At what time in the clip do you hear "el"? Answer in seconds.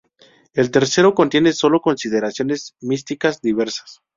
0.55-0.71